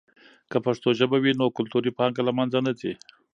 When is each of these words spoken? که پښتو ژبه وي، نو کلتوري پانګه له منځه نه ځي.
که 0.51 0.57
پښتو 0.65 0.89
ژبه 0.99 1.17
وي، 1.23 1.31
نو 1.39 1.45
کلتوري 1.57 1.91
پانګه 1.97 2.21
له 2.27 2.31
منځه 2.37 2.59
نه 2.65 2.71
ځي. 2.79 2.93